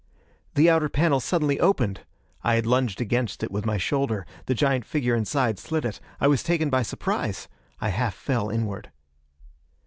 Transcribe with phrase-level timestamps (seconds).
[0.55, 1.99] The outer panel suddenly opened!
[2.43, 5.99] I had lunged against it with my shoulder; the giant figure inside slid it.
[6.19, 7.47] I was taken by surprise!
[7.79, 8.89] I half fell inward.